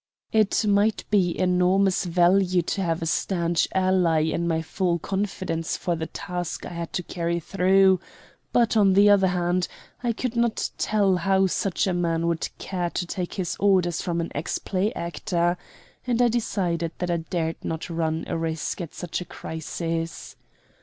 It 0.31 0.65
might 0.65 1.03
be 1.11 1.37
enormous 1.39 2.05
value 2.05 2.63
to 2.63 2.81
have 2.81 3.03
a 3.03 3.05
stanch 3.05 3.67
ally 3.71 4.21
in 4.23 4.47
my 4.47 4.63
full 4.63 4.97
confidence 4.97 5.77
for 5.77 5.95
the 5.95 6.07
task 6.07 6.65
I 6.65 6.69
had 6.69 6.91
to 6.93 7.03
carry 7.03 7.39
through; 7.39 7.99
but, 8.51 8.75
on 8.75 8.93
the 8.93 9.11
other 9.11 9.27
hand, 9.27 9.67
I 10.01 10.11
could 10.13 10.35
not 10.35 10.71
tell 10.79 11.17
how 11.17 11.45
such 11.45 11.85
a 11.85 11.93
man 11.93 12.25
would 12.25 12.49
care 12.57 12.89
to 12.89 13.05
take 13.05 13.35
his 13.35 13.55
orders 13.59 14.01
from 14.01 14.19
an 14.19 14.31
ex 14.33 14.57
play 14.57 14.91
actor, 14.95 15.55
and 16.07 16.19
I 16.19 16.29
decided 16.29 16.93
that 16.97 17.11
I 17.11 17.17
dared 17.17 17.63
not 17.63 17.87
run 17.87 18.23
a 18.25 18.35
risk 18.35 18.81
at 18.81 18.95
such 18.95 19.21
a 19.21 19.25
crisis. 19.25 20.35